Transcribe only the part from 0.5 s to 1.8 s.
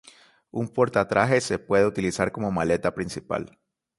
porta-trajes se